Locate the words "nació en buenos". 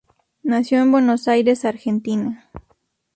0.41-1.27